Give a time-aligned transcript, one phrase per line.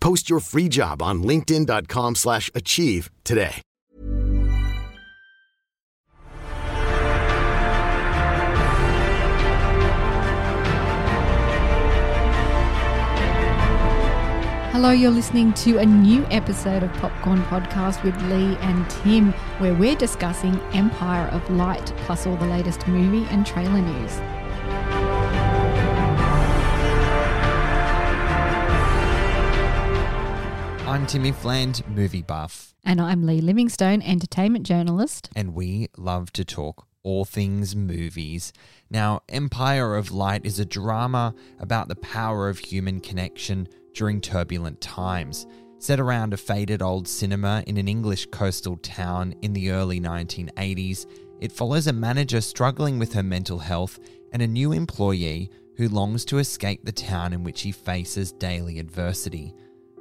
[0.00, 3.62] Post your free job on linkedin.com/achieve slash achieve today.
[14.72, 19.74] Hello, you're listening to a new episode of Popcorn Podcast with Lee and Tim, where
[19.74, 24.37] we're discussing Empire of Light plus all the latest movie and trailer news.
[30.88, 35.28] I'm Timmy Fland, movie buff, And I'm Lee Livingstone, entertainment journalist.
[35.36, 38.54] and we love to talk all things movies.
[38.88, 44.80] Now, Empire of Light is a drama about the power of human connection during turbulent
[44.80, 45.46] times.
[45.78, 51.04] Set around a faded old cinema in an English coastal town in the early 1980s,
[51.40, 53.98] it follows a manager struggling with her mental health
[54.32, 58.78] and a new employee who longs to escape the town in which he faces daily
[58.78, 59.54] adversity.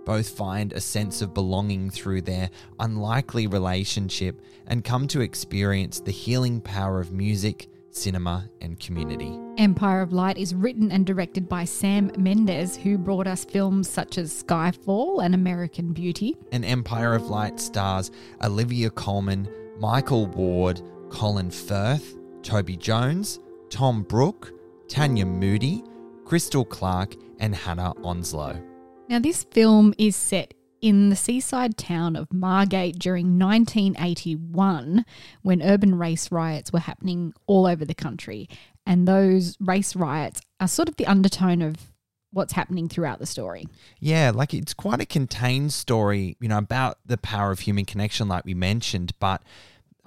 [0.07, 6.13] Both find a sense of belonging through their unlikely relationship and come to experience the
[6.13, 9.37] healing power of music, cinema, and community.
[9.57, 14.17] Empire of Light is written and directed by Sam Mendes, who brought us films such
[14.17, 16.37] as Skyfall and American Beauty.
[16.53, 18.09] And Empire of Light stars
[18.41, 24.53] Olivia Colman, Michael Ward, Colin Firth, Toby Jones, Tom Brooke,
[24.87, 25.83] Tanya Moodie,
[26.23, 28.63] Crystal Clarke, and Hannah Onslow.
[29.09, 35.05] Now, this film is set in the seaside town of Margate during 1981
[35.41, 38.47] when urban race riots were happening all over the country.
[38.85, 41.93] And those race riots are sort of the undertone of
[42.31, 43.67] what's happening throughout the story.
[43.99, 48.27] Yeah, like it's quite a contained story, you know, about the power of human connection,
[48.27, 49.41] like we mentioned, but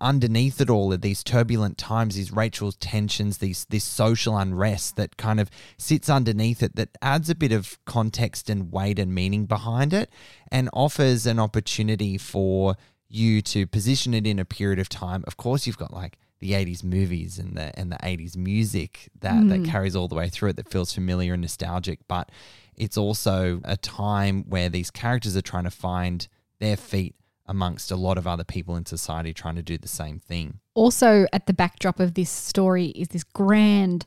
[0.01, 5.17] underneath it all are these turbulent times, these Rachel's tensions, these this social unrest that
[5.17, 9.47] kind of sits underneath it that adds a bit of context and weight and meaning
[9.47, 10.11] behind it
[10.51, 12.77] and offers an opportunity for
[13.09, 15.25] you to position it in a period of time.
[15.27, 19.49] Of course, you've got like the 80s movies and the and the 80s music that
[19.49, 19.71] that mm.
[19.71, 22.31] carries all the way through it that feels familiar and nostalgic, but
[22.75, 26.29] it's also a time where these characters are trying to find
[26.61, 27.15] their feet
[27.51, 30.61] amongst a lot of other people in society trying to do the same thing.
[30.75, 34.07] Also, at the backdrop of this story is this grand,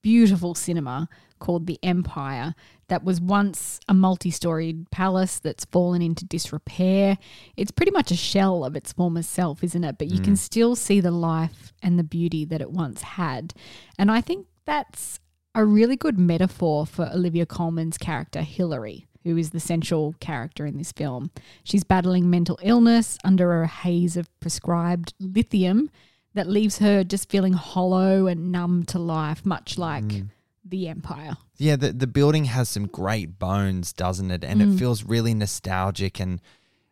[0.00, 1.08] beautiful cinema
[1.40, 2.54] called the Empire
[2.86, 7.18] that was once a multi storied palace that's fallen into disrepair.
[7.56, 9.98] It's pretty much a shell of its former self, isn't it?
[9.98, 10.38] But you can mm.
[10.38, 13.54] still see the life and the beauty that it once had.
[13.98, 15.18] And I think that's
[15.52, 20.78] a really good metaphor for Olivia Colman's character, Hilary who is the central character in
[20.78, 21.30] this film.
[21.64, 25.90] She's battling mental illness under a haze of prescribed lithium
[26.34, 30.28] that leaves her just feeling hollow and numb to life, much like mm.
[30.64, 31.36] the Empire.
[31.56, 34.44] Yeah, the the building has some great bones, doesn't it?
[34.44, 34.78] And it mm.
[34.78, 36.40] feels really nostalgic and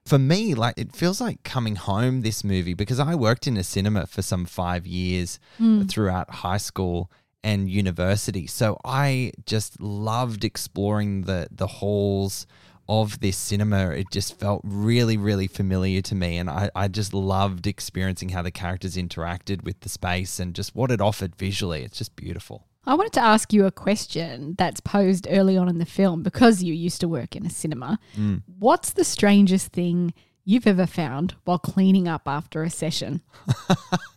[0.04, 3.62] for me, like it feels like coming home this movie because I worked in a
[3.62, 5.88] cinema for some 5 years mm.
[5.88, 7.08] throughout high school
[7.44, 8.46] and university.
[8.46, 12.46] So I just loved exploring the the halls
[12.88, 13.90] of this cinema.
[13.90, 16.36] It just felt really, really familiar to me.
[16.36, 20.74] And I, I just loved experiencing how the characters interacted with the space and just
[20.74, 21.84] what it offered visually.
[21.84, 22.66] It's just beautiful.
[22.84, 26.62] I wanted to ask you a question that's posed early on in the film because
[26.62, 27.98] you used to work in a cinema.
[28.16, 28.42] Mm.
[28.58, 30.12] What's the strangest thing
[30.44, 33.22] you've ever found while cleaning up after a session.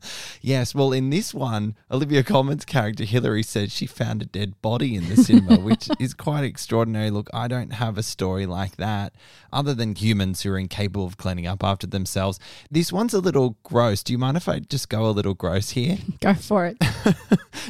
[0.45, 4.95] Yes, well, in this one, Olivia Colman's character Hillary says she found a dead body
[4.95, 7.10] in the cinema, which is quite extraordinary.
[7.10, 9.16] Look, I don't have a story like that,
[9.51, 12.39] other than humans who are incapable of cleaning up after themselves.
[12.69, 14.04] This one's a little gross.
[14.04, 15.98] Do you mind if I just go a little gross here?
[16.22, 16.77] Go for it.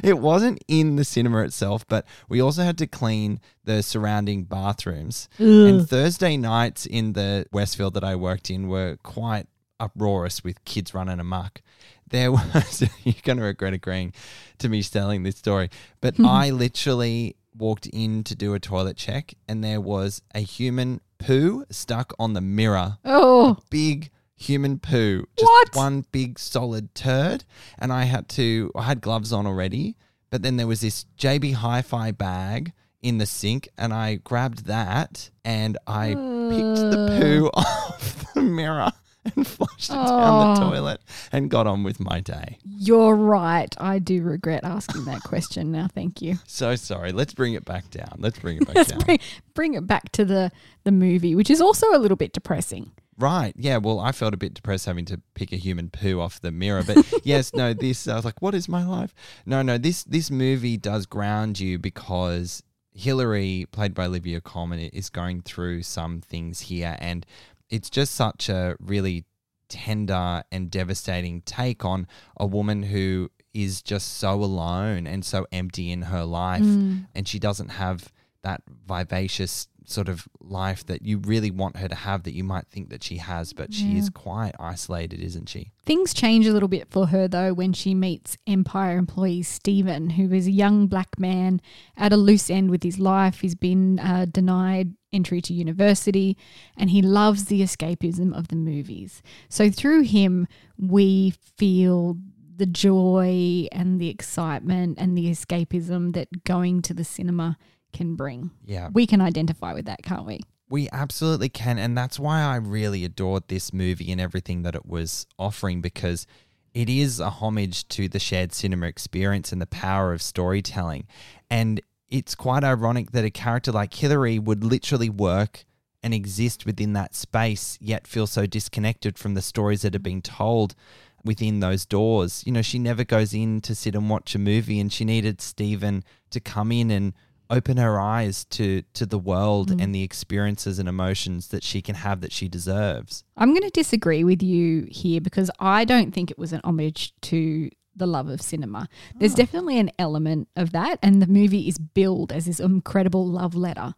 [0.03, 5.27] it wasn't in the cinema itself, but we also had to clean the surrounding bathrooms.
[5.37, 9.47] And Thursday nights in the Westfield that I worked in were quite
[9.79, 11.61] uproarious with kids running amok.
[12.09, 14.13] There was, you're going to regret agreeing
[14.59, 15.69] to me telling this story,
[16.01, 21.01] but I literally walked in to do a toilet check and there was a human
[21.17, 25.25] poo stuck on the mirror Oh, big human poo.
[25.37, 25.75] Just What?
[25.75, 27.45] one big solid turd.
[27.79, 29.95] And I had to, I had gloves on already,
[30.29, 32.73] but then there was this JB Hi Fi bag
[33.05, 38.91] in the sink, and I grabbed that and I picked the poo off the mirror
[39.35, 40.69] and flushed it down the Oh.
[40.71, 42.57] toilet and got on with my day.
[42.63, 43.73] you're right.
[43.79, 45.87] I do regret asking that question now.
[45.87, 46.35] Thank you.
[46.45, 47.11] So sorry.
[47.11, 48.15] Let's bring it back down.
[48.17, 48.99] Let's bring it back Let's down.
[48.99, 49.19] bring,
[49.53, 50.51] bring it back to the,
[50.83, 52.91] the movie, which is also a little bit depressing.
[53.17, 53.53] Right.
[53.57, 53.77] Yeah.
[53.77, 56.83] Well, I felt a bit depressed having to pick a human poo off the mirror.
[56.83, 59.13] But yes, no, this, I was like, what is my life?
[59.45, 62.61] No, no, this, this movie does ground you because
[62.95, 66.95] Hillary, played by Olivia Colman, is going through some things here.
[66.99, 67.25] And
[67.69, 69.25] it's just such a really
[69.67, 72.07] tender and devastating take on
[72.37, 76.63] a woman who is just so alone and so empty in her life.
[76.63, 77.07] Mm.
[77.13, 78.11] And she doesn't have
[78.43, 82.67] that vivacious sort of life that you really want her to have that you might
[82.67, 85.71] think that she has, but she is quite isolated, isn't she?
[85.85, 90.31] Things change a little bit for her though when she meets Empire employee Stephen, who
[90.33, 91.61] is a young black man
[91.95, 93.41] at a loose end with his life.
[93.41, 96.37] He's been uh, denied entry to university
[96.75, 99.21] and he loves the escapism of the movies.
[99.49, 100.47] So through him,
[100.77, 102.17] we feel
[102.57, 107.57] the joy and the excitement and the escapism that going to the cinema
[107.95, 108.51] can bring.
[108.65, 108.89] Yeah.
[108.93, 110.41] We can identify with that, can't we?
[110.69, 111.77] We absolutely can.
[111.77, 116.27] And that's why I really adored this movie and everything that it was offering because
[116.73, 121.07] it is a homage to the shared cinema experience and the power of storytelling.
[121.49, 125.65] And it's quite ironic that a character like Hillary would literally work
[126.03, 130.21] and exist within that space, yet feel so disconnected from the stories that are being
[130.21, 130.75] told
[131.23, 132.43] within those doors.
[132.45, 135.41] You know, she never goes in to sit and watch a movie, and she needed
[135.41, 137.13] Stephen to come in and
[137.49, 139.81] open her eyes to to the world mm.
[139.81, 143.23] and the experiences and emotions that she can have that she deserves.
[143.37, 147.13] I'm going to disagree with you here because I don't think it was an homage
[147.21, 148.87] to the love of cinema.
[149.17, 149.37] There's ah.
[149.37, 153.93] definitely an element of that, and the movie is billed as this incredible love letter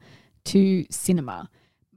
[0.45, 1.49] to cinema.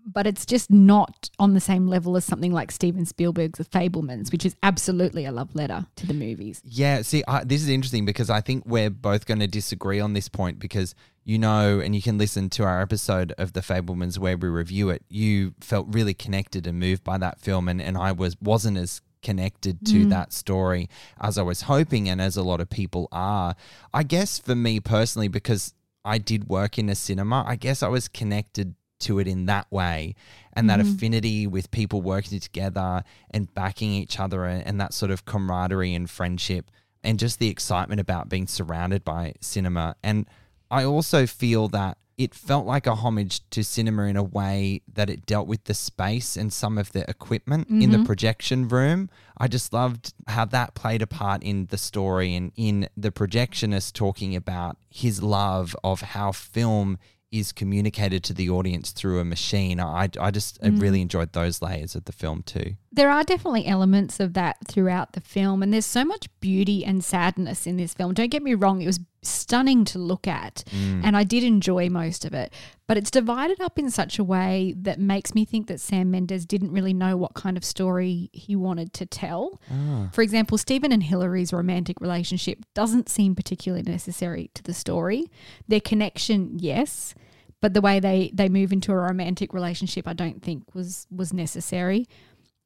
[0.07, 4.33] But it's just not on the same level as something like Steven Spielberg's The Fabelmans,
[4.33, 6.63] which is absolutely a love letter to the movies.
[6.65, 10.15] Yeah, see, I, this is interesting because I think we're both going to disagree on
[10.15, 10.95] this point because
[11.25, 14.91] you know, and you can listen to our episode of The Fabelmans where we review
[14.91, 15.05] it.
[15.09, 19.03] You felt really connected and moved by that film, and, and I was wasn't as
[19.23, 20.11] connected to mm.
[20.11, 20.89] that story
[21.21, 23.55] as I was hoping, and as a lot of people are.
[23.93, 25.75] I guess for me personally, because
[26.05, 29.67] I did work in a cinema, I guess I was connected to it in that
[29.71, 30.15] way
[30.53, 30.95] and that mm.
[30.95, 35.95] affinity with people working together and backing each other and, and that sort of camaraderie
[35.95, 36.71] and friendship
[37.03, 39.97] and just the excitement about being surrounded by cinema.
[40.03, 40.27] And
[40.71, 45.09] I also feel that it felt like a homage to cinema in a way that
[45.09, 48.05] it dealt with the space and some of the equipment in the mm-hmm.
[48.05, 49.09] projection room.
[49.39, 53.95] I just loved how that played a part in the story and in the projectionist
[53.95, 56.99] talking about his love of how film
[57.33, 59.79] is communicated to the audience through a machine.
[59.81, 61.03] I, I just I really mm.
[61.03, 62.75] enjoyed those layers of the film too.
[62.93, 67.05] There are definitely elements of that throughout the film, and there's so much beauty and
[67.05, 68.15] sadness in this film.
[68.15, 71.03] Don't get me wrong, it was stunning to look at, mm.
[71.05, 72.53] and I did enjoy most of it.
[72.87, 76.45] But it's divided up in such a way that makes me think that Sam Mendes
[76.45, 79.61] didn't really know what kind of story he wanted to tell.
[79.71, 80.09] Ah.
[80.13, 85.27] For example, Stephen and Hillary's romantic relationship doesn't seem particularly necessary to the story.
[85.69, 87.15] Their connection, yes,
[87.61, 91.33] but the way they they move into a romantic relationship, I don't think was was
[91.33, 92.07] necessary.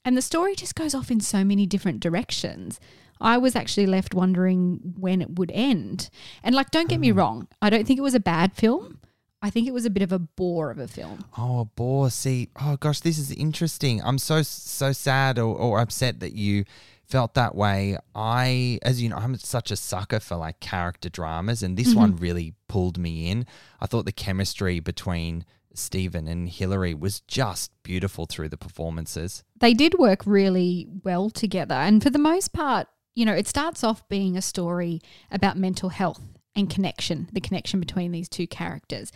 [0.04, 2.78] And the story just goes off in so many different directions.
[3.20, 6.10] I was actually left wondering when it would end.
[6.42, 7.18] And like, don't get me hmm.
[7.18, 9.00] wrong, I don't think it was a bad film.
[9.42, 11.26] I think it was a bit of a bore of a film.
[11.36, 12.08] Oh, a bore.
[12.08, 14.02] See, oh gosh, this is interesting.
[14.02, 16.64] I'm so so sad or, or upset that you
[17.04, 17.98] felt that way.
[18.14, 22.14] I, as you know, I'm such a sucker for like character dramas, and this one
[22.14, 22.22] mm-hmm.
[22.22, 23.44] really pulled me in.
[23.80, 25.44] I thought the chemistry between
[25.74, 29.44] Stephen and Hilary was just beautiful through the performances.
[29.60, 31.74] They did work really well together.
[31.74, 35.90] And for the most part, you know, it starts off being a story about mental
[35.90, 36.20] health
[36.56, 39.12] and connection, the connection between these two characters.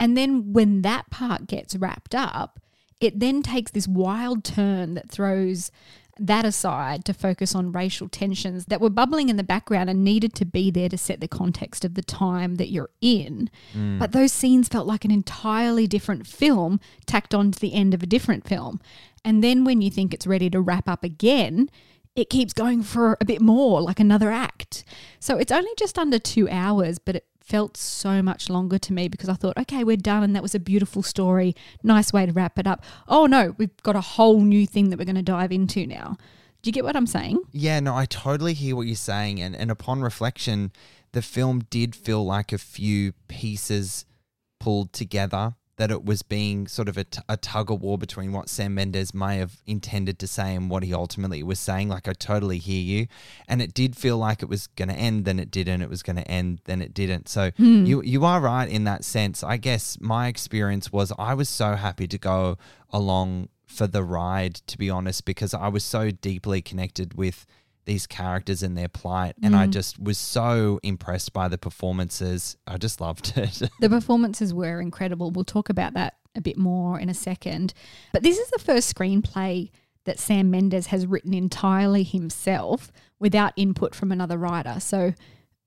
[0.00, 2.60] And then when that part gets wrapped up,
[3.00, 5.70] it then takes this wild turn that throws
[6.18, 10.32] that aside to focus on racial tensions that were bubbling in the background and needed
[10.34, 13.50] to be there to set the context of the time that you're in.
[13.74, 13.98] Mm.
[13.98, 18.02] But those scenes felt like an entirely different film tacked on to the end of
[18.02, 18.80] a different film.
[19.24, 21.68] And then when you think it's ready to wrap up again,
[22.16, 24.84] it keeps going for a bit more, like another act.
[25.18, 29.08] So it's only just under two hours, but it felt so much longer to me
[29.08, 30.22] because I thought, okay, we're done.
[30.22, 31.54] And that was a beautiful story.
[31.82, 32.84] Nice way to wrap it up.
[33.08, 36.16] Oh no, we've got a whole new thing that we're going to dive into now.
[36.62, 37.42] Do you get what I'm saying?
[37.52, 39.40] Yeah, no, I totally hear what you're saying.
[39.40, 40.72] And, and upon reflection,
[41.12, 44.06] the film did feel like a few pieces
[44.60, 48.32] pulled together, that it was being sort of a, t- a tug of war between
[48.32, 51.88] what Sam Mendes may have intended to say and what he ultimately was saying.
[51.88, 53.06] Like, I totally hear you.
[53.48, 55.82] And it did feel like it was going to end, then it didn't.
[55.82, 57.28] It was going to end, then it didn't.
[57.28, 57.84] So hmm.
[57.84, 59.42] you, you are right in that sense.
[59.42, 62.56] I guess my experience was I was so happy to go
[62.90, 67.46] along for the ride, to be honest, because I was so deeply connected with
[67.84, 69.34] these characters and their plight.
[69.42, 69.70] And I mm.
[69.70, 72.56] just was so impressed by the performances.
[72.66, 73.62] I just loved it.
[73.80, 75.30] The performances were incredible.
[75.30, 77.74] We'll talk about that a bit more in a second.
[78.12, 79.70] But this is the first screenplay
[80.04, 84.80] that Sam Mendes has written entirely himself without input from another writer.
[84.80, 85.14] So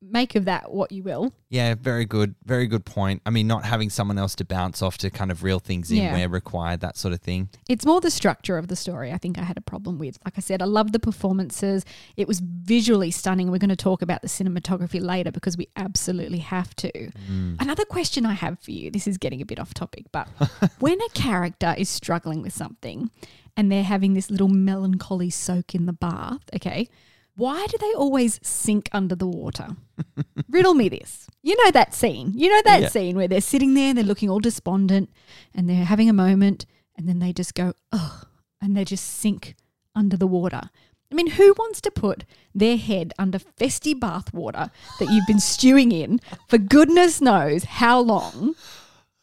[0.01, 1.33] make of that what you will.
[1.49, 2.35] yeah, very good.
[2.45, 3.21] Very good point.
[3.25, 5.97] I mean, not having someone else to bounce off to kind of reel things in
[5.97, 6.13] Yeah.
[6.13, 7.49] where required, that sort of thing.
[7.67, 10.19] It's more the structure of the story I think I had a problem with.
[10.23, 11.83] Like I said, I love the performances.
[12.15, 13.49] It was visually stunning.
[13.49, 16.91] We're going to talk about the cinematography later because we absolutely have to.
[16.91, 17.59] Mm.
[17.59, 20.27] Another question I have for you this is getting a bit off topic, but
[20.79, 23.09] when a character is struggling with something
[23.55, 26.87] and they're having this little melancholy soak in the bath, okay,
[27.35, 29.69] why do they always sink under the water?
[30.49, 31.27] Riddle me this.
[31.43, 32.31] You know that scene.
[32.35, 32.87] You know that Yeah.
[32.89, 35.09] scene where they're sitting there and they're looking all despondent
[35.53, 38.27] and they're having a moment and then they just go, ugh,
[38.61, 39.55] and they just sink
[39.95, 40.69] under the water.
[41.11, 45.39] I mean, who wants to put their head under festy bath water that you've been
[45.39, 48.55] stewing in for goodness knows how long?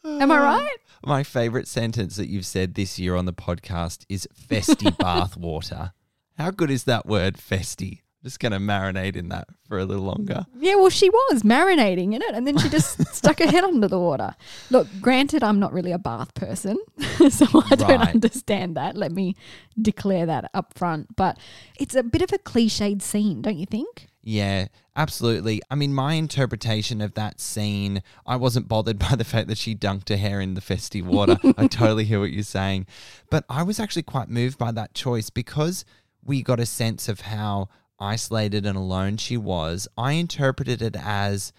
[0.03, 0.77] Am I right?
[1.05, 5.93] My favorite sentence that you've said this year on the podcast is festy bath water.
[6.37, 8.01] How good is that word, festy?
[8.25, 10.47] Just going to marinate in that for a little longer.
[10.57, 13.87] Yeah, well, she was marinating in it and then she just stuck her head under
[13.87, 14.35] the water.
[14.71, 16.79] Look, granted, I'm not really a bath person,
[17.29, 18.97] so I don't understand that.
[18.97, 19.35] Let me
[19.79, 21.15] declare that up front.
[21.15, 21.37] But
[21.79, 24.07] it's a bit of a cliched scene, don't you think?
[24.23, 25.61] Yeah, absolutely.
[25.69, 29.75] I mean, my interpretation of that scene, I wasn't bothered by the fact that she
[29.75, 31.37] dunked her hair in the festy water.
[31.59, 32.87] I totally hear what you're saying.
[33.29, 35.85] But I was actually quite moved by that choice because
[36.23, 39.87] we got a sense of how isolated and alone she was.
[39.97, 41.53] I interpreted it as,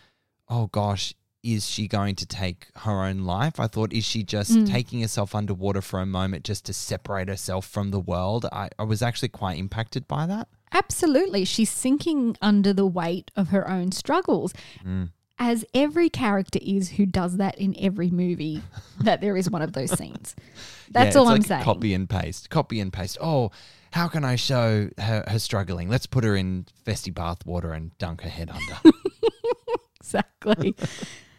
[0.48, 3.60] oh gosh, is she going to take her own life?
[3.60, 4.68] I thought, is she just mm.
[4.68, 8.46] taking herself underwater for a moment just to separate herself from the world?
[8.52, 10.48] I, I was actually quite impacted by that.
[10.72, 11.44] Absolutely.
[11.44, 14.52] She's sinking under the weight of her own struggles.
[14.84, 15.10] Mm.
[15.38, 18.62] As every character is who does that in every movie
[19.00, 20.34] that there is one of those scenes.
[20.90, 21.62] That's Yeah, all I'm like saying.
[21.62, 22.50] Copy and paste.
[22.50, 23.18] Copy and paste.
[23.20, 23.50] Oh,
[23.96, 25.88] how can I show her, her struggling?
[25.88, 28.96] Let's put her in festy bath water and dunk her head under.
[29.98, 30.76] exactly.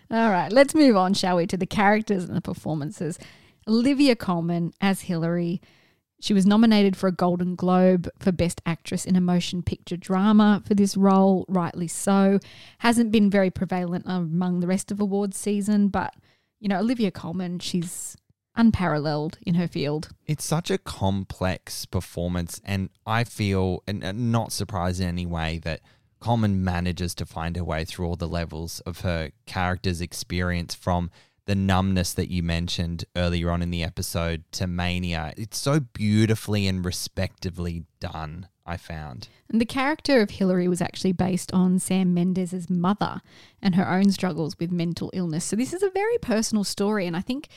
[0.10, 3.20] All right, let's move on, shall we, to the characters and the performances.
[3.68, 5.62] Olivia Colman as Hilary.
[6.20, 10.64] She was nominated for a Golden Globe for Best Actress in a Motion Picture Drama
[10.66, 12.40] for this role, rightly so.
[12.80, 16.16] Hasn't been very prevalent among the rest of awards season, but,
[16.60, 18.18] you know, Olivia Colman, she's
[18.58, 20.10] unparalleled in her field.
[20.26, 25.60] it's such a complex performance, and I feel, and and not surprised in any way,
[25.60, 25.82] that
[26.20, 31.12] Colman manages to find her way through all the levels of her character's experience from
[31.46, 35.34] the numbness that you mentioned earlier on in the episode to mania.
[35.38, 39.30] It's so beautifully and respectively done, I found.
[39.50, 43.22] And the character of Hilary was actually based on Sam Mendes' mother
[43.62, 45.46] and her own struggles with mental illness.
[45.46, 47.48] So this is a very personal story, and I think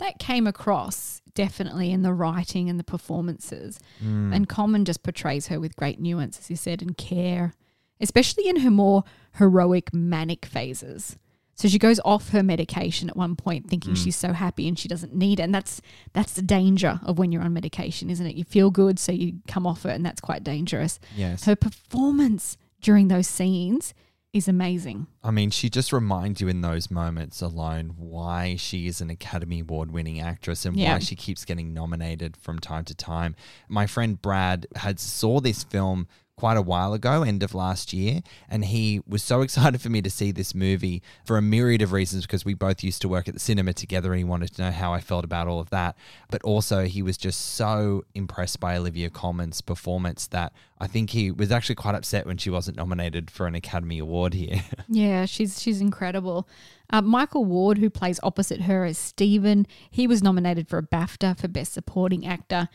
[0.00, 3.78] that came across definitely in the writing and the performances.
[4.00, 4.32] Hmm.
[4.32, 7.54] And Colman just portrays her with great nuance, as you said, and care,
[8.00, 9.04] especially in her more
[9.34, 11.16] heroic manic phases.
[11.54, 14.02] So she goes off her medication at one point, thinking hmm.
[14.02, 15.44] she's so happy and she doesn't need it.
[15.44, 15.80] And that's
[16.12, 18.34] that's the danger of when you're on medication, isn't it?
[18.34, 21.44] You feel good, so you come off it, and that's quite dangerous Yes.
[21.44, 23.92] her performance during those scenes
[24.32, 25.06] is amazing.
[25.24, 29.60] I mean, she just reminds you in those moments alone why she is an Academy
[29.60, 30.92] Award winning actress and Yeah.
[30.94, 33.34] why she keeps getting nominated from time to time.
[33.68, 36.06] My friend Brad had saw this film
[36.40, 40.00] quite a while ago, end of last year, and he was so excited for me
[40.00, 43.28] to see this movie for a myriad of reasons because we both used to work
[43.28, 45.68] at the cinema together and he wanted to know how I felt about all of
[45.68, 45.96] that.
[46.30, 51.30] But also, he was just so impressed by Olivia Colman's performance that I think he
[51.30, 54.62] was actually quite upset when she wasn't nominated for an Academy Award here.
[54.88, 56.48] Yeah, she's she's incredible.
[56.92, 61.38] Uh, Michael Ward, who plays opposite her as Stephen, he was nominated for a BAFTA
[61.38, 62.68] for Best Supporting Actor,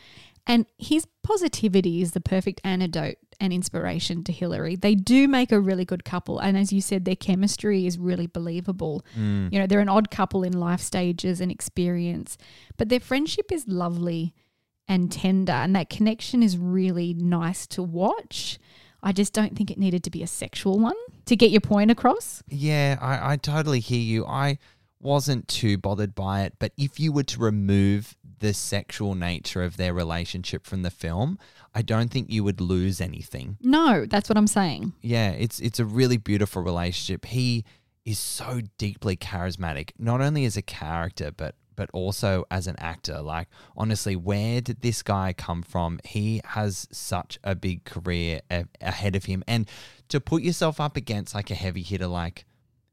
[0.46, 4.76] and his positivity is the perfect antidote and inspiration to Hillary.
[4.76, 8.26] They do make a really good couple, and as you said, their chemistry is really
[8.26, 9.04] believable.
[9.18, 9.52] Mm.
[9.52, 12.38] You know, they're an odd couple in life stages and experience,
[12.76, 14.34] but their friendship is lovely
[14.88, 18.58] and tender, and that connection is really nice to watch.
[19.02, 21.90] I just don't think it needed to be a sexual one to get your point
[21.90, 22.42] across.
[22.48, 24.24] Yeah, I, I totally hear you.
[24.26, 24.58] I
[25.00, 29.76] wasn't too bothered by it, but if you were to remove the sexual nature of
[29.76, 31.38] their relationship from the film,
[31.74, 33.56] I don't think you would lose anything.
[33.60, 34.92] No, that's what I'm saying.
[35.02, 37.26] Yeah, it's it's a really beautiful relationship.
[37.26, 37.64] He
[38.04, 43.20] is so deeply charismatic, not only as a character, but but also as an actor.
[43.20, 46.00] Like honestly, where did this guy come from?
[46.04, 49.68] He has such a big career a- ahead of him, and
[50.08, 52.46] to put yourself up against like a heavy hitter like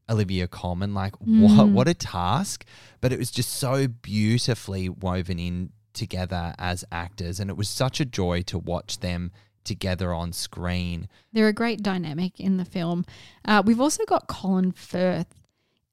[0.09, 2.65] Olivia Colman, like what what a task!
[3.01, 7.99] But it was just so beautifully woven in together as actors, and it was such
[7.99, 9.31] a joy to watch them
[9.63, 11.07] together on screen.
[11.31, 13.05] They're a great dynamic in the film.
[13.45, 15.33] Uh, we've also got Colin Firth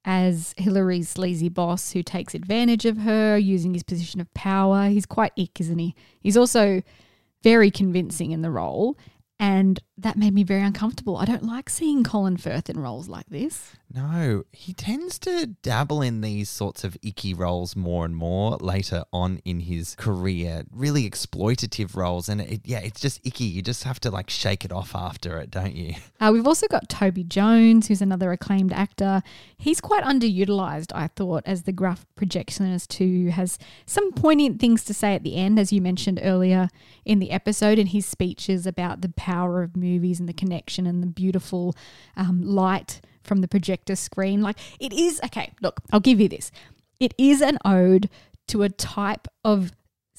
[0.03, 4.89] as Hillary's sleazy boss who takes advantage of her using his position of power.
[4.89, 5.95] He's quite ick, isn't he?
[6.19, 6.81] He's also
[7.43, 8.97] very convincing in the role.
[9.39, 11.17] And that made me very uncomfortable.
[11.17, 13.71] I don't like seeing Colin Firth in roles like this.
[13.93, 19.03] No, he tends to dabble in these sorts of icky roles more and more later
[19.11, 20.63] on in his career.
[20.71, 23.43] Really exploitative roles, and it, yeah, it's just icky.
[23.43, 25.95] You just have to like shake it off after it, don't you?
[26.19, 29.23] Uh, we've also got Toby Jones, who's another acclaimed actor.
[29.57, 34.93] He's quite underutilized, I thought, as the gruff projectionist who has some poignant things to
[34.93, 36.69] say at the end, as you mentioned earlier
[37.03, 41.01] in the episode, in his speeches about the power of movies and the connection and
[41.01, 41.75] the beautiful
[42.15, 44.41] um, light from the projector screen.
[44.41, 46.51] Like, it is, okay, look, I'll give you this.
[46.99, 48.09] It is an ode
[48.47, 49.71] to a type of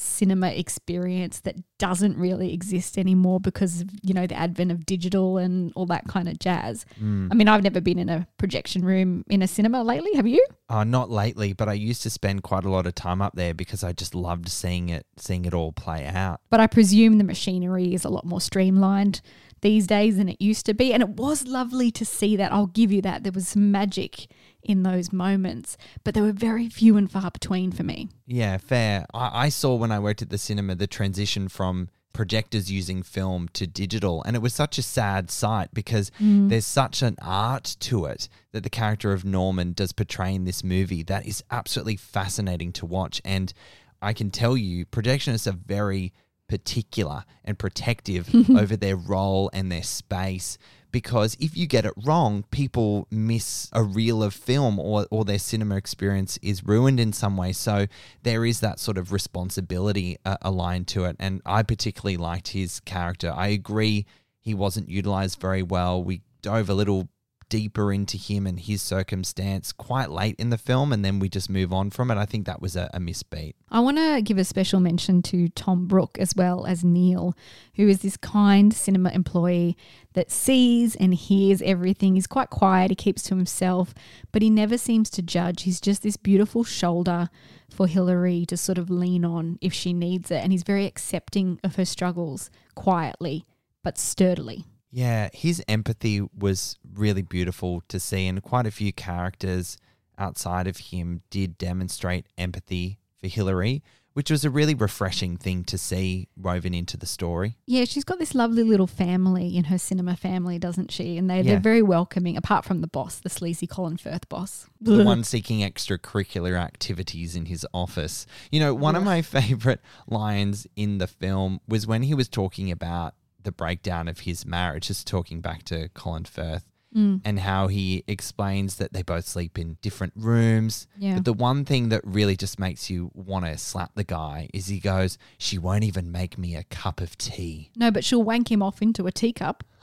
[0.02, 5.38] cinema experience that doesn't really exist anymore because of you know the advent of digital
[5.38, 6.84] and all that kind of jazz.
[7.30, 10.10] I mean, I've never been in a projection room in a cinema lately.
[10.14, 10.44] Have you?
[10.68, 13.54] Uh, not lately, but I used to spend quite a lot of time up there
[13.54, 16.40] because I just loved seeing it, seeing it all play out.
[16.50, 19.20] But I presume the machinery is a lot more streamlined
[19.62, 22.52] these days than it used to be, and it was lovely to see that.
[22.52, 23.22] I'll give you that.
[23.22, 24.26] There was some magic
[24.62, 28.08] in those moments, but they were very few and far between for me.
[28.26, 29.06] Yeah, fair.
[29.14, 33.48] I, I saw when I worked at the cinema the transition from projectors using film
[33.54, 36.48] to digital, and it was such a sad sight because mm.
[36.48, 40.62] there's such an art to it that the character of Norman does portray in this
[40.62, 43.22] movie that is absolutely fascinating to watch.
[43.24, 43.52] And
[44.00, 46.12] I can tell you, projectionists are very
[46.52, 50.58] particular and protective over their role and their space
[50.90, 55.38] because if you get it wrong, people miss a reel of film or, or their
[55.38, 57.54] cinema experience is ruined in some way.
[57.54, 57.86] So
[58.22, 61.16] there is that sort of responsibility uh, aligned to it.
[61.18, 63.32] And I particularly liked his character.
[63.34, 64.04] I agree
[64.38, 66.04] he wasn't utilized very well.
[66.04, 67.08] We dove a little
[67.52, 71.50] deeper into him and his circumstance quite late in the film, and then we just
[71.50, 72.16] move on from it.
[72.16, 73.52] I think that was a, a misbeat.
[73.70, 77.36] I want to give a special mention to Tom Brooke as well as Neil,
[77.74, 79.76] who is this kind cinema employee
[80.14, 82.14] that sees and hears everything.
[82.14, 83.92] He's quite quiet, he keeps to himself,
[84.32, 85.64] but he never seems to judge.
[85.64, 87.28] He's just this beautiful shoulder
[87.68, 90.42] for Hillary to sort of lean on if she needs it.
[90.42, 93.44] And he's very accepting of her struggles quietly
[93.84, 94.64] but sturdily.
[94.92, 99.78] Yeah, his empathy was really beautiful to see, and quite a few characters
[100.18, 105.78] outside of him did demonstrate empathy for Hillary, which was a really refreshing thing to
[105.78, 107.56] see woven into the story.
[107.66, 111.16] Yeah, she's got this lovely little family in her cinema family, doesn't she?
[111.16, 111.42] And they, Yeah.
[111.52, 114.66] they're very welcoming, apart from the boss, the sleazy Colin Firth boss.
[114.78, 118.26] the one seeking extracurricular activities in his office.
[118.50, 122.70] You know, one of my favorite lines in the film was when he was talking
[122.70, 126.64] about the breakdown of his marriage, just talking back to Colin Firth.
[126.94, 127.22] Mm.
[127.24, 130.86] and how he explains that they both sleep in different rooms.
[130.98, 131.14] Yeah.
[131.14, 134.66] But the one thing that really just makes you want to slap the guy is
[134.66, 137.70] he goes, She won't even make me a cup of tea.
[137.76, 139.64] No, but she'll wank him off into a teacup.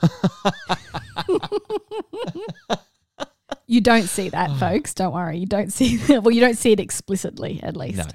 [3.66, 4.56] you don't see that, oh.
[4.56, 4.94] folks.
[4.94, 5.38] Don't worry.
[5.38, 7.98] You don't see well, you don't see it explicitly, at least.
[7.98, 8.06] No,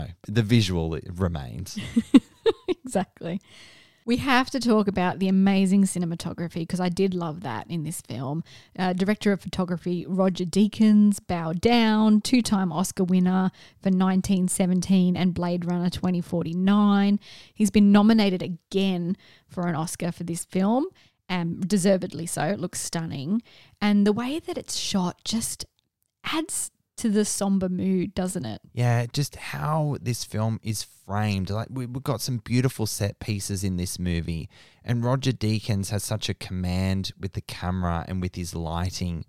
[0.00, 0.06] no.
[0.26, 1.78] The visual remains.
[2.68, 3.40] exactly.
[4.04, 8.00] We have to talk about the amazing cinematography because I did love that in this
[8.00, 8.42] film.
[8.78, 15.34] Uh, director of photography Roger Deakins, Bow Down, two time Oscar winner for 1917 and
[15.34, 17.20] Blade Runner 2049.
[17.52, 20.86] He's been nominated again for an Oscar for this film,
[21.28, 22.44] and deservedly so.
[22.44, 23.42] It looks stunning.
[23.80, 25.66] And the way that it's shot just
[26.24, 28.60] adds to the somber mood, doesn't it?
[28.72, 31.50] Yeah, just how this film is framed.
[31.50, 34.48] Like we, we've got some beautiful set pieces in this movie,
[34.84, 39.24] and Roger Deakins has such a command with the camera and with his lighting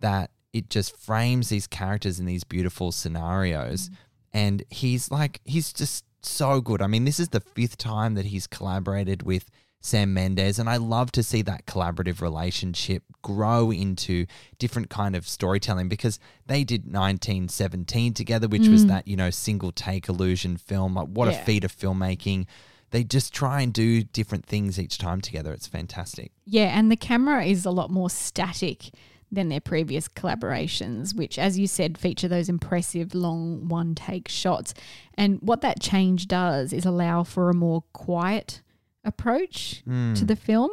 [0.00, 3.88] that it just frames these characters in these beautiful scenarios.
[3.88, 3.94] Mm.
[4.32, 6.82] And he's like, he's just so good.
[6.82, 9.50] I mean, this is the fifth time that he's collaborated with
[9.80, 14.26] Sam Mendes, and I love to see that collaborative relationship grow into
[14.58, 18.88] different kind of storytelling because they did 1917 together, which was mm.
[18.88, 20.94] that you know single take illusion film.
[20.94, 21.40] Like what Yeah.
[21.40, 22.46] a feat of filmmaking!
[22.90, 25.52] They just try and do different things each time together.
[25.52, 26.32] It's fantastic.
[26.44, 28.90] Yeah, and the camera is a lot more static
[29.30, 34.72] than their previous collaborations, which, as you said, feature those impressive long one take shots.
[35.14, 38.62] And what that change does is allow for a more quiet
[39.06, 40.14] approach to hmm.
[40.14, 40.70] the film.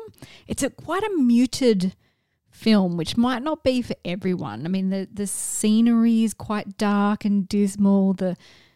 [0.48, 1.96] It's a quite a muted
[2.52, 4.66] film, which might not be for everyone.
[4.66, 8.14] I mean, the the scenery is quite dark and dismal.
[8.14, 8.36] The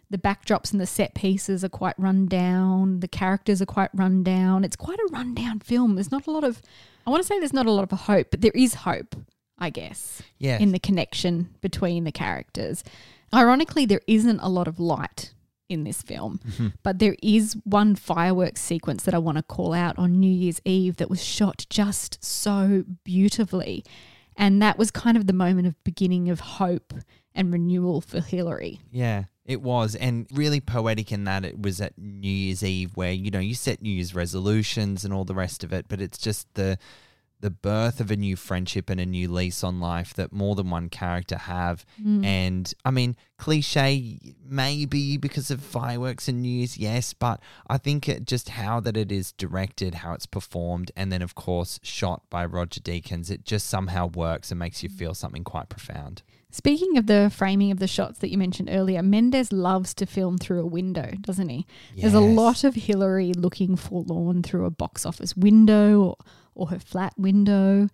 [0.09, 3.01] the backdrops and the set pieces are quite run down.
[3.01, 4.63] The characters are quite run down.
[4.63, 5.95] It's quite a rundown film.
[5.95, 6.61] There's not a lot of
[7.05, 9.15] I want to say there's not a lot of hope, but there is hope,
[9.57, 10.59] I guess, Yeah.
[10.59, 12.83] in the connection between the characters.
[13.33, 15.33] Ironically, there isn't a lot of light
[15.69, 16.67] in this film, mm-hmm.
[16.83, 20.61] but there is one fireworks sequence that I want to call out on New Year's
[20.65, 23.83] Eve that was shot just so beautifully.
[24.35, 26.93] And that was kind of the moment of beginning of hope
[27.33, 28.79] and renewal for Hillary.
[28.91, 29.95] Yeah, it was.
[29.95, 33.55] And really poetic in that it was at New Year's Eve where, you know, you
[33.55, 36.77] set New Year's resolutions and all the rest of it, but it's just the
[37.39, 40.69] the birth of a new friendship and a new lease on life that more than
[40.69, 41.85] one character have.
[42.01, 42.23] Hmm.
[42.23, 48.25] And I mean, cliche maybe because of fireworks and news, yes, but I think it
[48.25, 52.45] just how that it is directed, how it's performed, and then of course shot by
[52.45, 56.23] Roger Deakins, it just somehow works and makes you feel something quite profound.
[56.49, 60.37] Speaking of the framing of the shots that you mentioned earlier, Mendes loves to film
[60.37, 61.67] through a window, doesn't he?
[61.95, 66.15] There's a lot of Hillary looking forlorn through a box office window
[66.57, 67.89] or, her flat window.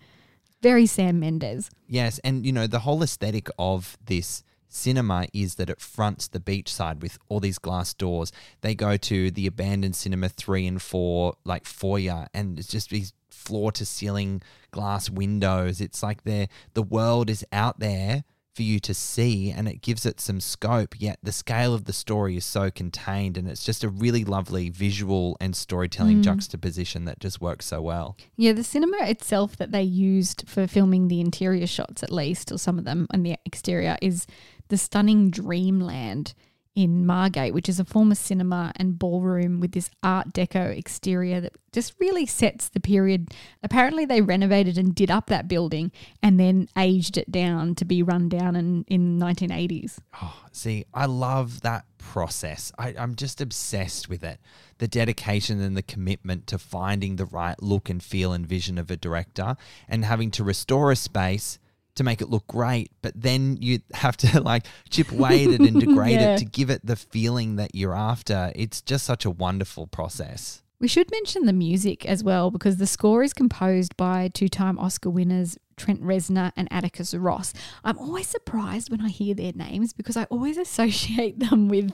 [0.62, 1.70] Very Sam Mendes.
[1.88, 6.40] Yes, and you know the whole aesthetic of this cinema is that it fronts the
[6.40, 8.32] beachside with all these glass doors.
[8.62, 13.14] They go to the abandoned cinema three and four, like foyer, and it's just these
[13.30, 15.82] floor to ceiling glass windows.
[15.82, 20.06] It's like the the world is out there for you to see and it gives
[20.06, 23.84] it some scope yet the scale of the story is so contained and it's just
[23.84, 26.24] a really lovely visual and storytelling mm.
[26.24, 28.18] juxtaposition that just works so well.
[28.36, 32.58] Yeah, the cinema itself that they used for filming the interior shots, at least, or
[32.58, 34.28] some of them, and the exterior, is
[34.70, 36.34] the stunning Dreamland
[36.76, 41.54] in Margate, which is a former cinema and ballroom with this Art Deco exterior that
[41.72, 43.34] just really sets the period.
[43.62, 48.02] Apparently, they renovated and did up that building and then aged it down to be
[48.02, 50.00] run down in in 1980s.
[50.22, 52.72] Oh, see, I love that process.
[52.78, 54.40] I, I'm just obsessed with it.
[54.80, 58.92] The dedication and the commitment to finding the right look and feel and vision of
[58.92, 59.56] a director
[59.88, 61.60] and having to restore a space
[61.96, 65.62] to make it look great, but then you have to like chip away at it
[65.62, 66.36] and degrade Yeah.
[66.36, 68.52] it to give it the feeling that you're after.
[68.56, 70.62] It's just such a wonderful process.
[70.80, 74.78] We should mention the music as well because the score is composed by two time
[74.80, 77.54] Oscar winners Trent Reznor and Atticus Ross.
[77.84, 81.94] I'm always surprised when I hear their names because I always associate them with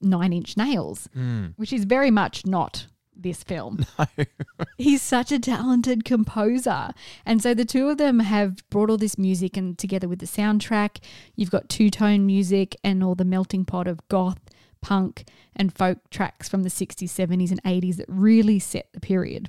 [0.00, 1.46] Nine Inch Nails, hmm.
[1.56, 2.86] which is very much not
[3.18, 3.84] this film.
[3.98, 4.24] No.
[4.76, 6.90] He's such a talented composer.
[7.26, 10.26] And so the two of them have brought all this music and together with the
[10.26, 10.98] soundtrack,
[11.34, 14.38] you've got two tone music and all the melting pot of goth,
[14.80, 19.48] punk, and folk tracks from the 60s, 70s, and 80s that really set the period.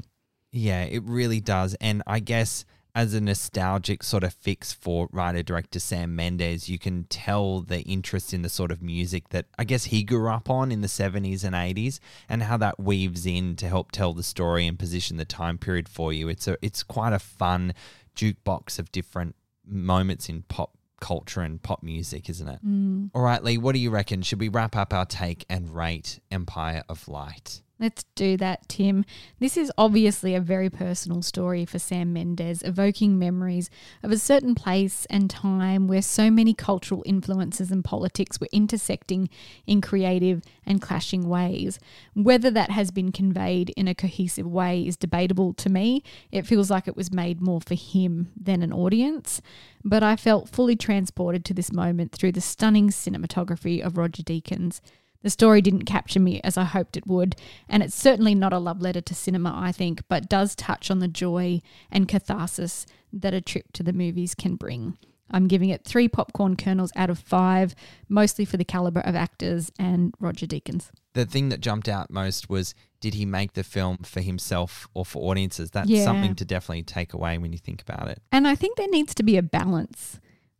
[0.51, 1.75] Yeah, it really does.
[1.79, 2.65] And I guess
[2.99, 7.79] as a nostalgic sort of fix for writer director Sam Mendes, you can tell the
[7.83, 10.87] interest in the sort of music that I guess he grew up on in the
[10.89, 15.15] 70s and 80s and how that weaves in to help tell the story and position
[15.15, 16.27] the time period for you.
[16.27, 17.73] It's a it's quite a fun
[18.17, 22.59] jukebox of different moments in pop culture and pop music, isn't it?
[22.65, 23.11] Mm.
[23.15, 24.23] All right, Lee, what do you reckon?
[24.23, 27.61] Should we wrap up our take and rate Empire of Light?
[27.81, 29.05] Let's do that, Tim.
[29.39, 33.69] This is obviously a very personal story for Sam Mendes, evoking memories
[34.03, 39.29] of a certain place and time where so many cultural influences and politics were intersecting
[39.65, 41.79] in creative and clashing ways.
[42.15, 46.03] Whether that has been conveyed in a cohesive way is debatable to me.
[46.33, 49.41] It feels like it was made more for him than an audience,
[49.85, 54.81] but I felt fully transported to this moment through the stunning cinematography of Roger Deakins.
[55.21, 57.35] The story didn't capture me as I hoped it would,
[57.67, 60.99] and it's certainly not a love letter to cinema, I think, but does touch on
[60.99, 64.97] the joy and catharsis that a trip to the movies can bring.
[65.31, 67.75] I'm giving it three popcorn kernels out of five,
[68.07, 70.89] mostly for the caliber of actors and Roger Deakins.
[71.13, 75.05] The thing that jumped out most was did he make the film for himself or
[75.05, 75.71] for audiences?
[75.71, 76.03] That's Yeah.
[76.03, 78.21] something to definitely take away when you think about it.
[78.31, 80.19] And I think there needs to be a balance.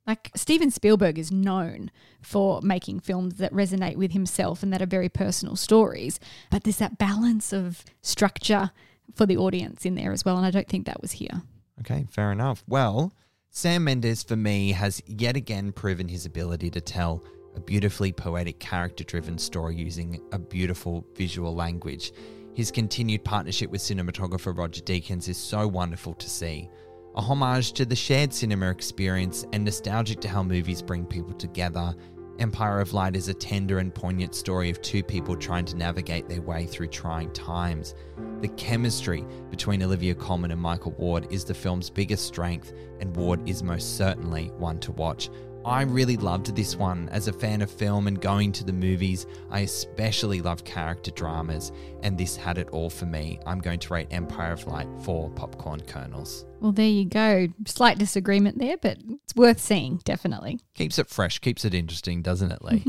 [0.10, 4.88] Like Steven Spielberg is known for making films that resonate with himself and that are
[4.88, 6.20] very personal stories,
[6.50, 8.72] but there's that balance of structure
[9.14, 10.36] for the audience in there as well.
[10.36, 11.44] And I don't think that was here.
[11.82, 12.64] Okay, fair enough.
[12.68, 13.14] Well,
[13.52, 17.24] Sam Mendes for me has yet again proven his ability to tell
[17.56, 22.14] a beautifully poetic, character driven story using a beautiful visual language.
[22.56, 26.68] His continued partnership with cinematographer Roger Deakins is so wonderful to see.
[27.16, 31.96] A homage to the shared cinema experience and nostalgic to how movies bring people together,
[32.40, 36.30] Empire of Light is a tender and poignant story of two people trying to navigate
[36.30, 37.96] their way through trying times.
[38.40, 43.48] The chemistry between Olivia Colman and Michael Ward is the film's biggest strength, and Ward
[43.48, 45.30] is most certainly one to watch.
[45.66, 47.10] I really loved this one.
[47.10, 51.74] As a fan of film and going to the movies, I especially love character dramas,
[52.02, 53.40] and this had it all for me.
[53.46, 56.46] I'm going to rate Empire of Light four popcorn kernels.
[56.62, 57.50] Well, there you go.
[57.66, 60.60] Slight disagreement there, but it's worth seeing, definitely.
[60.76, 62.84] Keeps it fresh, keeps it interesting, doesn't it, Lee?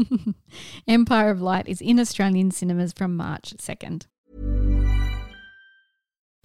[0.88, 4.06] Empire of Light is in Australian cinemas from March 2nd.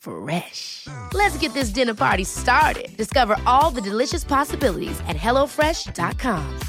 [0.00, 0.86] Fresh.
[1.12, 2.96] Let's get this dinner party started.
[2.96, 6.60] Discover all the delicious possibilities at hellofresh.com.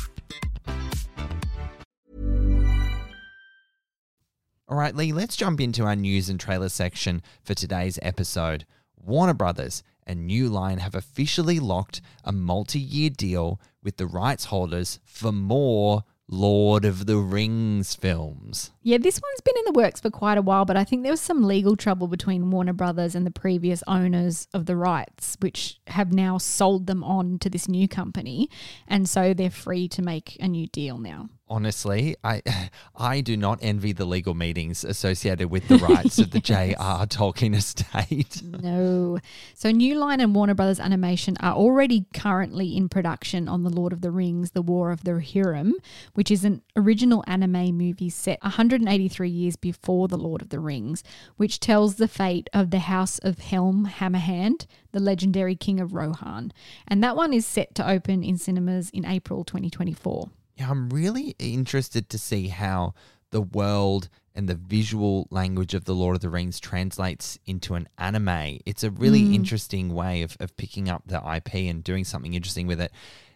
[4.67, 8.65] All right, Lee, let's jump into our news and trailer section for today's episode.
[8.95, 14.45] Warner Brothers and New Line have officially locked a multi year deal with the rights
[14.45, 18.71] holders for more Lord of the Rings films.
[18.83, 21.11] Yeah, this one's been in the works for quite a while, but I think there
[21.11, 25.81] was some legal trouble between Warner Brothers and the previous owners of the rights, which
[25.87, 28.49] have now sold them on to this new company.
[28.87, 31.27] And so they're free to make a new deal now.
[31.51, 32.41] Honestly, I
[32.95, 37.05] I do not envy the legal meetings associated with the rights of the J.R.
[37.05, 38.41] Tolkien estate.
[38.61, 39.17] No.
[39.55, 43.91] So New Line and Warner Brothers Animation are already currently in production on The Lord
[43.91, 45.71] of the Rings, The War of the Rohirrim,
[46.13, 51.03] which is an original anime movie set 183 years before The Lord of the Rings,
[51.37, 56.53] which tells the fate of the House of Helm Hammerhand, the legendary king of Rohan.
[56.87, 60.29] And that one is set to open in cinemas in April 2024.
[60.55, 62.93] Yeah, I'm really interested to see how
[63.31, 67.87] the world and the visual language of the Lord of the Rings translates into an
[67.97, 68.59] anime.
[68.65, 69.33] It's a really mm.
[69.33, 72.91] interesting way of, of picking up the IP and doing something interesting with it.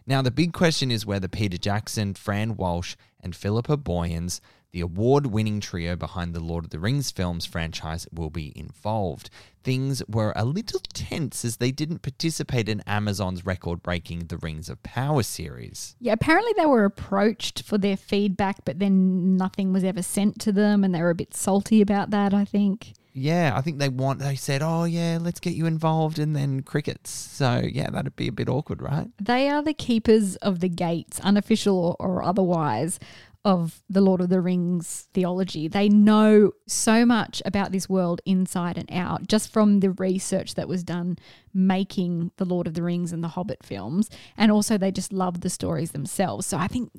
[0.06, 4.40] Now, the big question is whether Peter Jackson, Fran Walsh, and Philippa Boyens,
[4.72, 9.30] The award winning trio behind the Lord of the Rings films franchise will be involved.
[9.64, 14.68] Things were a little tense as they didn't participate in Amazon's record breaking The Rings
[14.68, 15.96] of Power series.
[15.98, 20.52] Yeah, apparently they were approached for their feedback, but then nothing was ever sent to
[20.52, 22.92] them, and they were a bit salty about that, I think.
[23.18, 26.60] Yeah, I think they want, they said, oh, yeah, let's get you involved, and then
[26.60, 27.10] crickets.
[27.10, 29.08] So, yeah, that'd be a bit awkward, right?
[29.18, 33.00] They are the keepers of the gates, unofficial or, or otherwise,
[33.46, 35.68] of the Lord of the Rings theology.
[35.68, 40.66] They know so much about this world inside and out just from the research that
[40.66, 41.16] was done
[41.54, 44.10] making the Lord of the Rings and the Hobbit films.
[44.36, 46.44] And also, they just love the stories themselves.
[46.44, 46.90] So, I think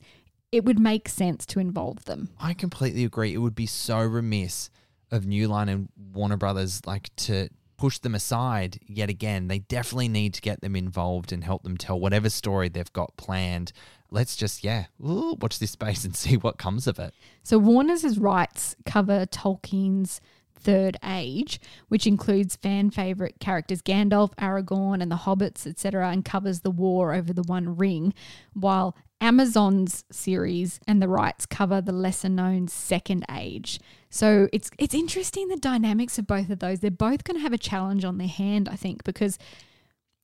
[0.53, 2.29] it would make sense to involve them.
[2.39, 3.33] I completely agree.
[3.33, 4.69] It would be so remiss
[5.11, 9.49] of New Line and Warner Brothers like to push them aside yet again.
[9.49, 13.17] They definitely need to get them involved and help them tell whatever story they've got
[13.17, 13.73] planned.
[14.09, 17.13] Let's just yeah, ooh, watch this space and see what comes of it.
[17.43, 20.21] So Warner's rights cover Tolkien's
[20.59, 26.61] Third Age, which includes fan favorite characters Gandalf, Aragorn, and the Hobbits, etc., and covers
[26.61, 28.13] the war over the One Ring,
[28.53, 33.79] while Amazon's series and the rights cover the lesser known Second Age.
[34.09, 36.79] So it's it's interesting the dynamics of both of those.
[36.79, 39.37] They're both going to have a challenge on their hand, I think, because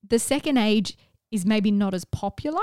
[0.07, 0.97] the Second Age
[1.33, 2.61] is maybe not as popular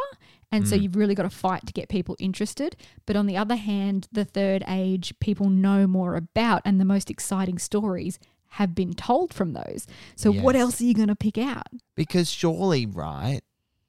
[0.52, 0.82] and so mm.
[0.82, 2.76] you've really got to fight to get people interested.
[3.06, 7.10] But on the other hand, the third age, people know more about, and the most
[7.10, 8.18] exciting stories
[8.54, 9.86] have been told from those.
[10.16, 11.68] So, what else are you going to pick out?
[11.94, 13.42] Because surely, right,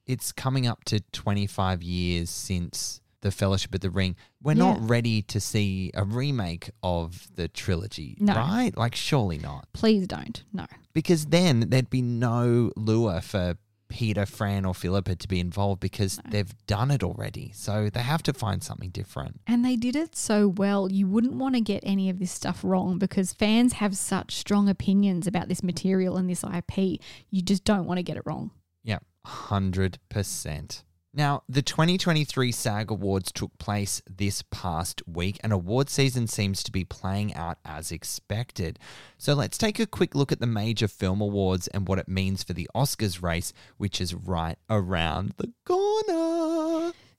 [0.06, 4.14] it's coming up to 25 years since the Fellowship of the Ring.
[4.40, 4.72] We're Yeah.
[4.72, 8.34] not ready to see a remake of the trilogy, No.
[8.34, 8.76] right?
[8.76, 9.68] Like, surely not.
[9.72, 10.42] Please don't.
[10.52, 10.66] No.
[10.92, 13.56] Because then there'd be no lure for
[13.92, 17.52] Peter, Fran, or Philippa to be involved because they've done it already.
[17.54, 19.40] So they have to find something different.
[19.46, 22.64] And they did it so well, you wouldn't want to get any of this stuff
[22.64, 27.02] wrong because fans have such strong opinions about this material and this IP.
[27.30, 28.50] You just don't want to get it wrong.
[28.82, 30.82] Yeah, 100%.
[31.14, 36.72] Now, the 2023 SAG Awards took place this past week, and award season seems to
[36.72, 38.78] be playing out as expected.
[39.18, 42.42] So let's take a quick look at the major film awards and what it means
[42.42, 46.51] for the Oscars race, which is right around the corner.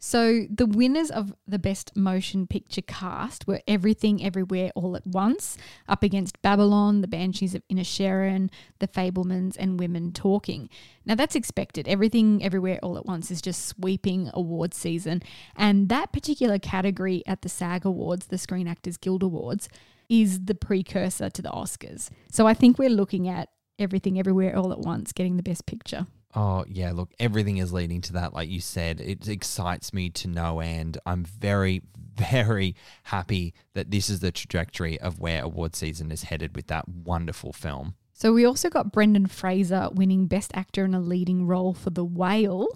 [0.06, 5.58] So the winners of the Best Motion Picture cast were Everything Everywhere All at Once,
[5.88, 10.68] up against Babylon, The Banshees of Inisherin, The Fabelmans, and Women Talking.
[11.06, 11.88] Now that's expected.
[11.88, 15.24] Everything Everywhere All at Once is just sweeping award season,
[15.56, 19.70] and that particular category at the SAG Awards, the Screen Actors Guild Awards,
[20.10, 22.10] is the precursor to the Oscars.
[22.30, 23.48] So I think we're looking at
[23.80, 26.08] Everything Everywhere All at Once getting the Best Picture.
[26.36, 28.34] Oh, yeah, look, everything is leading to that.
[28.34, 30.98] Like you said, it excites me to no end.
[31.06, 31.82] I'm very,
[32.16, 36.88] very happy that this is the trajectory of where award season is headed with that
[36.88, 37.96] wonderful film.
[38.14, 42.06] So we also got Brendan Fraser winning Best Actor in a Leading Role for The
[42.06, 42.68] Whale.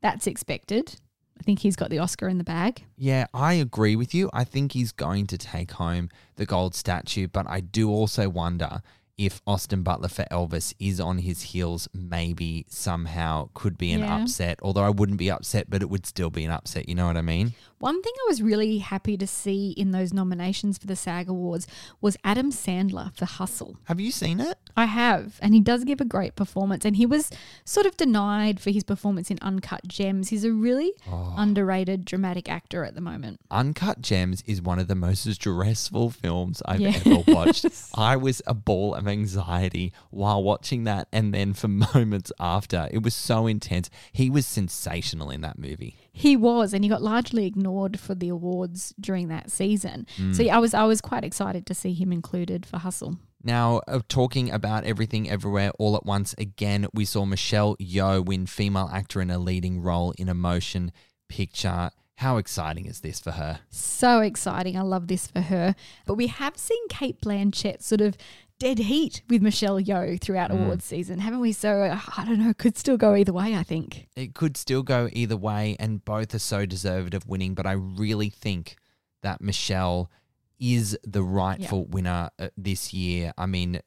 [0.00, 0.96] That's expected.
[1.38, 2.84] I think he's got the Oscar in the bag.
[2.96, 4.28] Yeah, I agree with you.
[4.32, 8.82] I think he's going to take home the gold statue, but I do also wonder
[9.18, 14.22] if Austin Butler for Elvis is on his heels, maybe somehow could be an Yeah.
[14.22, 14.58] upset.
[14.62, 16.88] Although I wouldn't be upset, but it would still be an upset.
[16.88, 17.54] You know what I mean?
[17.80, 21.66] One thing I was really happy to see in those nominations for the SAG Awards
[22.00, 23.76] was Adam Sandler for Hustle.
[23.84, 24.58] Have you seen it?
[24.76, 26.84] I have, and he does give a great performance.
[26.84, 27.30] And he was
[27.64, 30.30] sort of denied for his performance in Uncut Gems.
[30.30, 31.34] He's a really oh.
[31.36, 33.40] underrated dramatic actor at the moment.
[33.50, 37.06] Uncut Gems is one of the most stressful films I've Yes.
[37.06, 37.64] ever watched.
[37.94, 42.88] I was a ball of anxiety while watching that, and then for moments after.
[42.90, 43.90] It was so intense.
[44.12, 45.96] He was sensational in that movie.
[46.12, 50.06] He was, and he got largely ignored for the awards during that season.
[50.32, 53.18] So yeah, I was I was quite excited to see him included for Hustle.
[53.42, 58.46] Now, uh, talking about everything everywhere all at once again, we saw Michelle Yeoh win
[58.46, 60.92] female actor in a leading role in a motion
[61.28, 61.90] picture.
[62.16, 63.60] How exciting is this for her?
[63.70, 64.76] So exciting!
[64.76, 65.76] I love this for her.
[66.04, 68.16] But we have seen Cate Blanchett sort of
[68.58, 71.52] dead heat with Michelle Yeoh throughout awards season, haven't we?
[71.52, 73.54] So uh, I don't know, could still go either way.
[73.54, 74.08] I think.
[74.16, 77.72] It could still go either way, and both are so deserved of winning, but I
[77.72, 78.76] really think
[79.22, 80.10] that Michelle
[80.58, 83.32] is the rightful winner uh, this year.
[83.38, 83.80] I mean,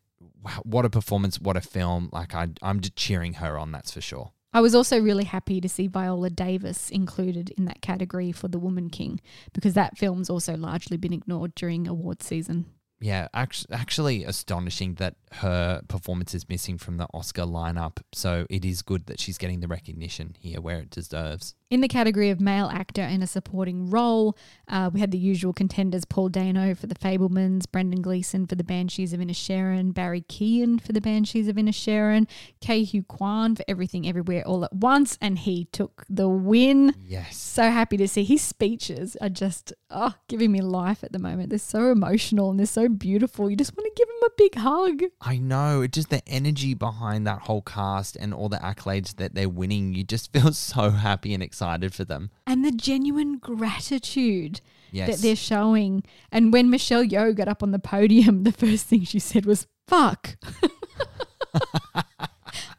[0.64, 2.10] what a performance, what a film.
[2.12, 4.32] Like, I, I'm just cheering her on, that's for sure.
[4.54, 8.60] I was also really happy to see Viola Davis included in that category for The
[8.60, 9.22] Woman King
[9.54, 12.66] because that film's also largely been ignored during awards season.
[13.04, 17.98] Yeah, actually, astonishing that her performance is missing from the Oscar lineup.
[18.14, 21.56] So it is good that she's getting the recognition here where it deserves.
[21.72, 25.54] In the category of male actor in a supporting role, uh, we had the usual
[25.54, 30.82] contenders Paul Dano for The Fabelmans, Brendan Gleeson for The Banshees of Inisherin, Barry Keoghan
[30.82, 32.28] for The Banshees of Inisherin,
[32.60, 36.94] Ke Huy Quan for Everything Everywhere All at Once, and he took the win.
[37.08, 37.38] Yes.
[37.38, 41.52] So happy to see his speeches are just oh, giving me life at the moment.
[41.52, 43.50] They're so emotional and they're so beautiful.
[43.50, 45.04] You just want to give him a big hug.
[45.22, 45.88] I know.
[45.88, 50.04] Just the energy behind that whole cast and all the accolades that they're winning, you
[50.04, 51.61] just feel so happy and excited
[51.94, 52.32] for them.
[52.48, 54.62] And the genuine gratitude
[54.94, 55.10] Yes.
[55.10, 56.04] that they're showing.
[56.34, 59.66] And when Michelle Yeoh got up on the podium, the first thing she said was,
[59.88, 60.36] fuck.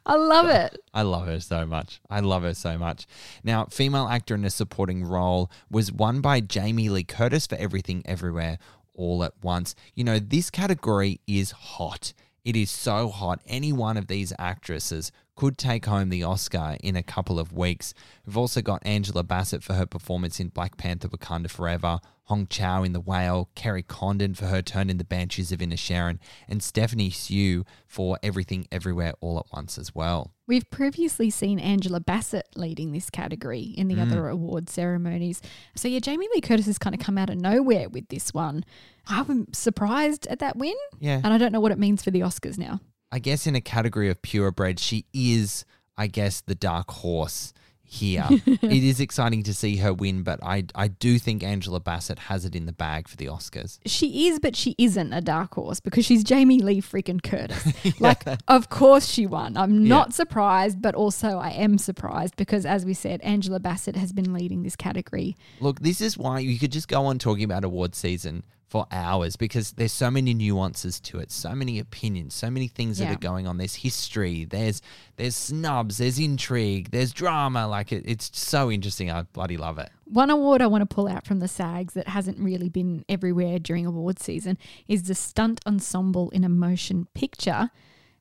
[0.05, 0.77] I love it.
[0.93, 2.01] I love her so much.
[2.09, 3.07] I love her so much.
[3.43, 8.03] Now, female actor in a supporting role was won by Jamie Lee Curtis for Everything
[8.05, 8.57] Everywhere
[8.93, 9.75] All at Once.
[9.95, 12.13] You know, this category is hot.
[12.43, 13.39] It is so hot.
[13.47, 17.93] Any one of these actresses could take home the Oscar in a couple of weeks.
[18.25, 22.83] We've also got Angela Bassett for her performance in Black Panther Wakanda Forever, Hong Chau
[22.83, 27.09] in The Whale, Kerry Condon for her turn in The Banshees of Inisherin, and Stephanie
[27.09, 30.33] Hsu for Everything Everywhere All at Once as well.
[30.47, 34.01] We've previously seen Angela Bassett leading this category in the mm.
[34.03, 35.41] other award ceremonies.
[35.75, 38.63] So, yeah, Jamie Lee Curtis has kind of come out of nowhere with this one.
[39.07, 40.75] I'm surprised at that win.
[40.99, 41.19] Yeah.
[41.23, 42.79] And I don't know what it means for the Oscars now.
[43.13, 47.53] I guess in a category of purebred, she is, I guess, the dark horse
[47.83, 48.25] here.
[48.31, 52.43] it is exciting to see her win, but I I do think Angela Bassett has
[52.43, 53.77] it in the bag for the Oscars.
[53.85, 57.71] She is, but she isn't a dark horse because she's Jamie Lee freaking Curtis.
[57.99, 59.55] Like, of course she won.
[59.57, 64.11] I'm not surprised, but also I am surprised because, as we said, Angela Bassett has
[64.11, 65.37] been leading this category.
[65.59, 69.35] Look, this is why you could just go on talking about award season for hours
[69.35, 73.19] because there's so many nuances to it, so many opinions, so many things that are
[73.19, 73.57] going on.
[73.57, 74.81] There's history, there's
[75.15, 77.67] there's snubs, there's intrigue, there's drama.
[77.67, 79.11] Like it, it's so interesting.
[79.11, 79.91] I bloody love it.
[80.05, 83.59] One award I want to pull out from the SAGs that hasn't really been everywhere
[83.59, 84.57] during award season
[84.87, 87.69] is the Stunt Ensemble in a Motion Picture.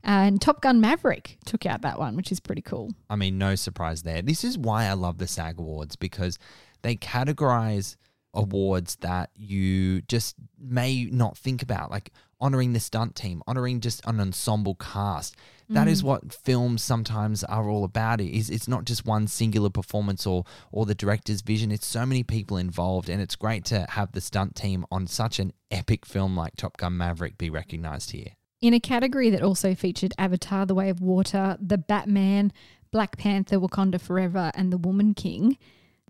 [0.04, 2.92] And Top Gun Maverick took out that one, which is pretty cool.
[3.08, 4.20] I mean, no surprise there.
[4.20, 6.38] This is why I love the SAG Awards because
[6.82, 7.96] they categorize
[8.34, 14.04] awards that you just may not think about, like honoring the stunt team, honoring just
[14.06, 15.36] an ensemble cast.
[15.68, 16.06] That is mm.
[16.06, 18.20] what films sometimes are all about.
[18.20, 21.72] It is it's not just one singular performance or or the director's vision.
[21.72, 25.38] It's so many people involved, and it's great to have the stunt team on such
[25.38, 28.32] an epic film like Top Gun Maverick be recognized here.
[28.60, 32.52] In a category that also featured Avatar, The Way of Water, The Batman,
[32.92, 35.56] Black Panther, Wakanda Forever, and The Woman King,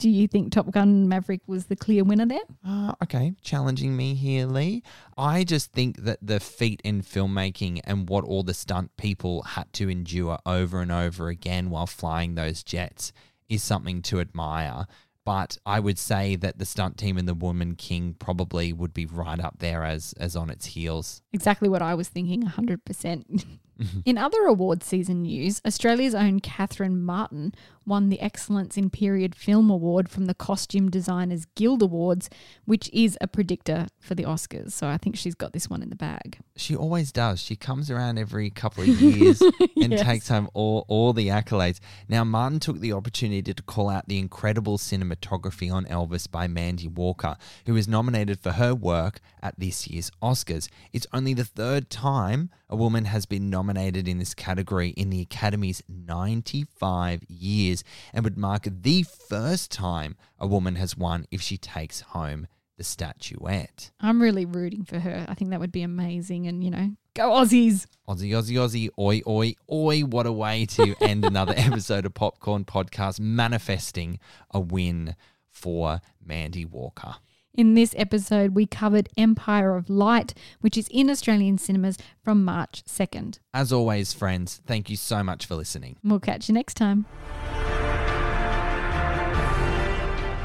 [0.03, 2.40] do you think Top Gun Maverick was the clear winner there?
[2.66, 4.82] Uh, okay, challenging me here, Lee.
[5.16, 9.72] I just think that the feat in filmmaking and what all the stunt people had
[9.74, 13.12] to endure over and over again while flying those jets
[13.48, 14.86] is something to admire.
[15.24, 19.07] But I would say that the stunt team and the Woman King probably would be
[19.07, 21.22] right up there as as on its heels.
[21.32, 23.44] Exactly what I was thinking, 100%.
[23.81, 24.01] Mm-hmm.
[24.05, 27.55] in other award season news, Australia's own Catherine Martin
[27.85, 32.31] won the Excellence in Period Film Award from the Costume Designers Guild Awards,
[32.64, 34.70] which is a predictor for the Oscars.
[34.73, 36.39] So I think she's got this one in the bag.
[36.55, 37.41] She always does.
[37.41, 39.41] She comes around every couple of years
[39.77, 40.03] and Yes.
[40.03, 41.81] takes home all, all the accolades.
[42.09, 46.87] Now, Martin took the opportunity to call out the incredible cinematography on Elvis by Mandy
[46.89, 50.68] Walker, who was nominated for her work at this year's Oscars.
[50.93, 55.21] It's only the third time a woman has been nominated in this category in the
[55.21, 61.57] Academy's 95 years and would mark the first time a woman has won if she
[61.57, 62.47] takes home
[62.77, 63.91] the statuette.
[64.01, 65.25] I'm really rooting for her.
[65.29, 66.47] I think that would be amazing.
[66.47, 67.87] And, you know, go Aussies.
[68.09, 70.01] Aussie, Aussie, Aussie, oi, oi, oi.
[70.01, 74.19] What a way to end another episode of Popcorn Podcast, manifesting
[74.51, 75.15] a win
[75.49, 77.17] for Mandy Walker.
[77.55, 80.32] In this episode, we covered Empire of Light,
[80.62, 83.40] which is in Australian cinemas from March 2nd.
[83.53, 85.96] As always, friends, thank you so much for listening.
[86.03, 87.05] We'll catch you next time.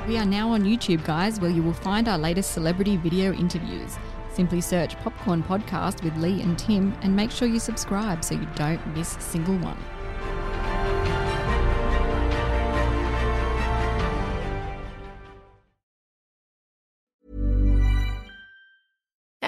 [0.05, 3.97] We are now on YouTube, guys, where you will find our latest celebrity video interviews.
[4.33, 8.47] Simply search Popcorn Podcast with Lee and Tim and make sure you subscribe so you
[8.55, 9.77] don't miss a single one.